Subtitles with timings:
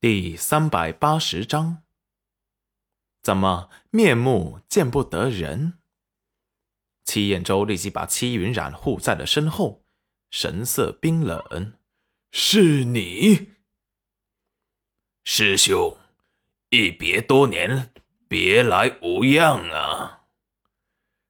[0.00, 1.82] 第三百八十章，
[3.20, 5.74] 怎么面目见不得人？
[7.04, 9.84] 戚彦周立即把戚云染护在了身后，
[10.30, 11.74] 神色冰冷
[12.32, 13.50] ：“是你，
[15.22, 15.98] 师兄，
[16.70, 17.92] 一别多年，
[18.26, 20.22] 别来无恙啊！”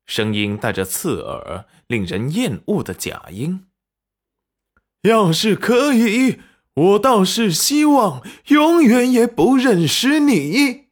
[0.06, 3.66] 声音带着刺耳、令人厌恶的假音。
[5.02, 6.40] 要是可以。
[6.74, 10.88] 我倒是希望永远也不认识你。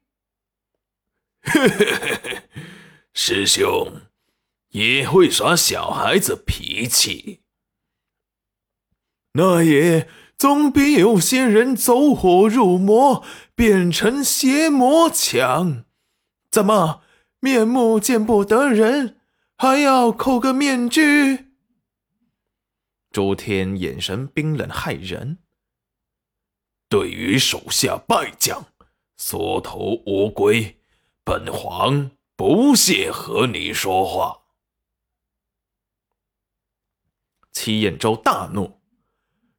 [3.14, 4.02] 师兄
[4.70, 7.40] 也会耍小孩子脾气，
[9.32, 15.84] 那也总比有些人走火入魔变成邪魔强。
[16.50, 17.02] 怎么
[17.40, 19.16] 面目见不得人，
[19.56, 21.46] 还要扣个面具？
[23.10, 25.38] 周天眼神冰冷骇人。
[26.88, 28.64] 对于手下败将，
[29.16, 30.78] 缩头乌龟，
[31.22, 34.38] 本皇不屑和你说话。
[37.52, 38.78] 齐彦周大怒：“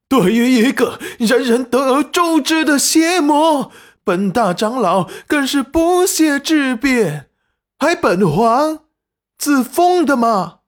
[0.08, 3.70] 对于一个人人得而诛之的邪魔，
[4.02, 7.30] 本大长老更是不屑置辩，
[7.78, 8.86] 还本皇
[9.38, 10.60] 自封的吗？”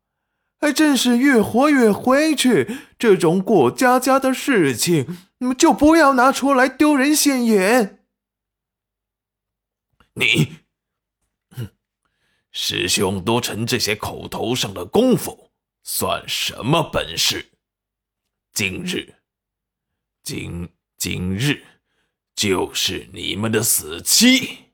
[0.60, 8.06] 还真是越活越回去，这种过家家的事情，你们就不要拿出来丢人现眼。
[10.12, 10.58] 你，
[11.50, 11.68] 哼
[12.52, 15.50] 师兄多成这些口头上的功夫，
[15.82, 17.50] 算什么本事？
[18.52, 19.16] 今日，
[20.22, 21.64] 今今日，
[22.36, 24.66] 就是你们的死期。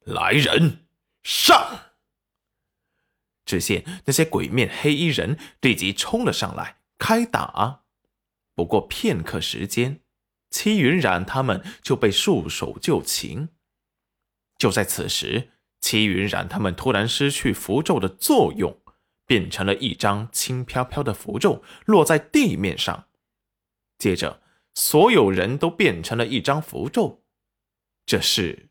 [0.00, 0.84] 来人，
[1.22, 1.92] 上！
[3.44, 7.81] 只见那些鬼面黑衣人立即冲了上来，开打。
[8.62, 10.02] 不过片刻时间，
[10.48, 13.48] 戚云染他们就被束手就擒。
[14.56, 18.80] 就在此时，戚云染他们突然失去符咒的作用，
[19.26, 23.08] 变成了一张轻飘飘的符咒，落在地面上。
[23.98, 24.40] 接着，
[24.74, 27.24] 所有人都变成了一张符咒，
[28.06, 28.68] 这是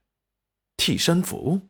[0.78, 1.68] 替身符。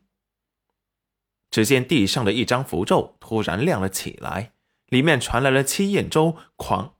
[1.50, 4.52] 只见地上的一张符咒突然亮了起来，
[4.86, 6.94] 里面传来了戚彦周狂，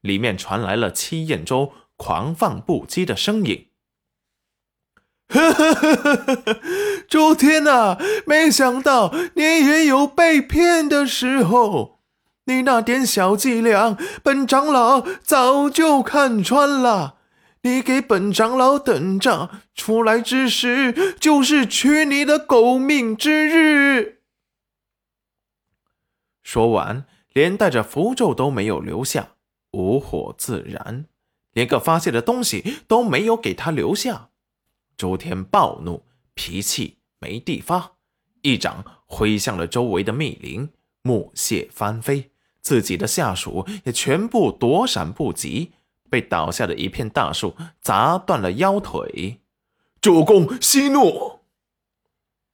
[0.00, 3.68] 里面传来了戚彦周狂放不羁的声音
[5.28, 6.60] ：“呵呵呵呵呵，
[7.08, 12.00] 周天呐，没想到你也有被骗的时候，
[12.44, 17.16] 你那点小伎俩，本长老早就看穿了。”
[17.62, 24.20] 你给本长老等着，出来之时就是取你的狗命之日。
[26.44, 29.30] 说完，连带着符咒都没有留下，
[29.72, 31.06] 无火自燃，
[31.52, 34.30] 连个发泄的东西都没有给他留下。
[34.96, 37.92] 周天暴怒，脾气没地发，
[38.42, 40.70] 一掌挥向了周围的密林，
[41.02, 42.30] 木屑翻飞，
[42.60, 45.72] 自己的下属也全部躲闪不及。
[46.10, 49.40] 被倒下的一片大树砸断了腰腿，
[50.00, 51.40] 主公息怒。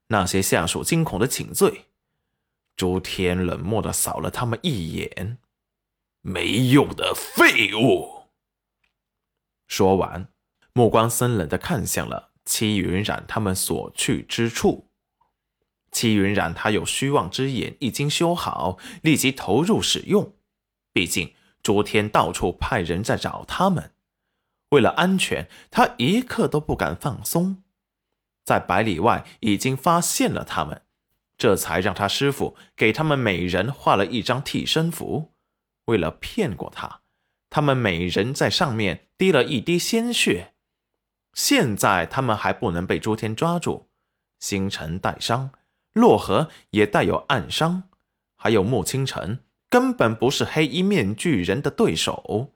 [0.09, 1.85] 那些下属惊恐的请罪，
[2.75, 5.39] 朱天冷漠的扫了他们一眼，
[6.27, 8.31] 没用的废物。
[9.69, 10.29] 说完，
[10.73, 14.89] 目光森冷的看向了戚云染他们所去之处。
[15.93, 20.35] 戚云染他有虚妄之眼，一经修好，立即投入使用。
[20.93, 21.35] 毕竟。
[21.63, 23.95] 诸天到处派人在找他们，
[24.69, 27.63] 为了安全，他一刻都不敢放松。
[28.45, 30.83] 在百里外已经发现了他们，
[31.39, 35.34] 这才让他师傅给他们每人画了一张替身符。
[35.87, 37.01] 为了骗过他，
[37.51, 40.55] 他们每人在上面滴了一滴鲜血。
[41.33, 43.89] 现在他们还不能被朱天抓住，
[44.39, 45.51] 星辰带伤，
[45.93, 47.85] 洛河也带有暗伤，
[48.37, 49.41] 还有穆清晨。
[49.69, 52.53] 根本不是黑衣面具人的对手。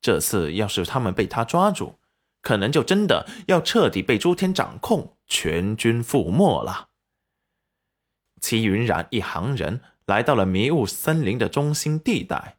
[0.00, 1.98] 这次要是他们被他抓住，
[2.40, 6.90] 可能就真的要彻底被朱天掌控，全军覆没了。
[8.40, 12.56] 齐云染一行人来到了迷雾森林的中心地带，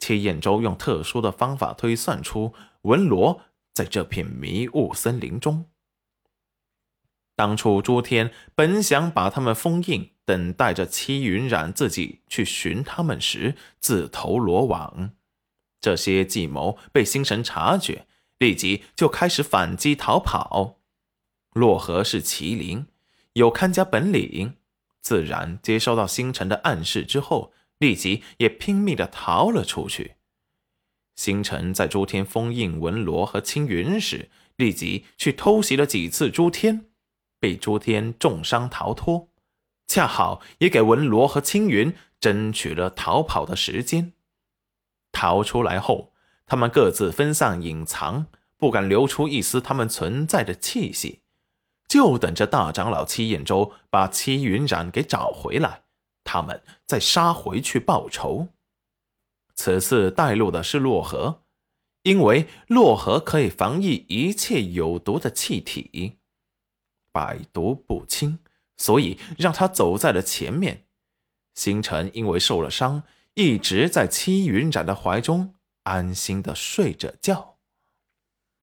[0.00, 2.52] 齐彦周用特殊的方法推算出
[2.82, 3.42] 文罗
[3.72, 5.66] 在这片迷雾森林中。
[7.36, 10.10] 当初朱天本想把他们封印。
[10.28, 15.12] 等待着戚云染自己去寻他们时，自投罗网。
[15.80, 18.06] 这些计谋被星辰察觉，
[18.36, 20.80] 立即就开始反击逃跑。
[21.54, 22.88] 洛河是麒麟，
[23.32, 24.56] 有看家本领，
[25.00, 30.16] 自然接收到星辰的暗示之后，立即也拼命的逃了出去。
[31.16, 36.86] 星辰在诸天封印文罗和青云时，立即去偷袭了几次诸天，
[37.40, 39.28] 被诸天重伤逃脱，
[39.86, 44.12] 恰好也给文罗和青云争取了逃跑的时间。
[45.10, 46.12] 逃出来后，
[46.46, 51.22] 他们各自分散隐藏，不敢流出一丝他们存在的气息，
[51.88, 55.84] 就等着大长老戚彦周把戚云染给找回来，
[56.22, 58.48] 他们再杀回去报仇。
[59.54, 61.42] 此次带路的是洛河，
[62.02, 66.18] 因为洛河可以防御一切有毒的气体，
[67.10, 68.38] 百毒不侵，
[68.76, 70.84] 所以让他走在了前面。
[71.54, 73.02] 星辰因为受了伤，
[73.34, 77.57] 一直在戚云染的怀中安心的睡着觉。